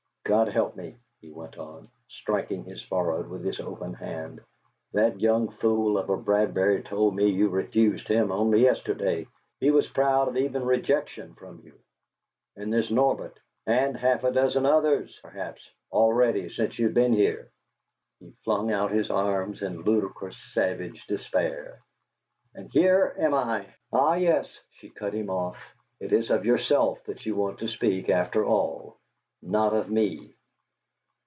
God 0.23 0.49
help 0.49 0.77
me," 0.77 0.95
he 1.19 1.29
went 1.29 1.57
on, 1.57 1.89
striking 2.07 2.63
his 2.63 2.81
forehead 2.83 3.27
with 3.27 3.43
his 3.43 3.59
open 3.59 3.93
hand, 3.95 4.39
"that 4.93 5.19
young 5.19 5.49
fool 5.49 5.97
of 5.97 6.09
a 6.09 6.15
Bradbury 6.15 6.83
told 6.83 7.15
me 7.15 7.27
you 7.27 7.49
refused 7.49 8.07
him 8.07 8.31
only 8.31 8.61
yesterday! 8.61 9.27
He 9.59 9.71
was 9.71 9.87
proud 9.89 10.29
of 10.29 10.37
even 10.37 10.63
rejection 10.63 11.33
from 11.33 11.59
you! 11.65 11.73
And 12.55 12.71
there's 12.71 12.89
Norbert 12.91 13.41
and 13.65 13.97
half 13.97 14.23
a 14.23 14.31
dozen 14.31 14.65
others, 14.65 15.19
perhaps, 15.21 15.67
already, 15.91 16.49
since 16.49 16.79
you've 16.79 16.93
been 16.93 17.13
here." 17.13 17.49
He 18.19 18.31
flung 18.45 18.71
out 18.71 18.91
his 18.91 19.09
arms 19.09 19.61
in 19.61 19.81
ludicrous, 19.81 20.37
savage 20.53 21.07
despair. 21.07 21.81
"And 22.53 22.69
here 22.71 23.15
am 23.17 23.33
I" 23.33 23.65
"Ah 23.91 24.13
yes," 24.13 24.61
she 24.69 24.91
cut 24.91 25.13
him 25.13 25.29
off, 25.29 25.57
"it 25.99 26.13
is 26.13 26.29
of 26.29 26.45
yourself 26.45 27.03
that 27.05 27.25
you 27.25 27.35
want 27.35 27.59
to 27.59 27.67
speak, 27.67 28.07
after 28.07 28.45
all 28.45 28.97
not 29.43 29.73
of 29.73 29.89
me!" 29.89 30.35